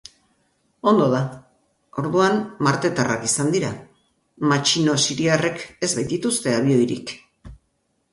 [0.91, 1.17] Ondo da,
[2.03, 3.69] orduan martetarrak izan dira,
[4.53, 7.15] matxino siriarrek ez baitituzte abioirik.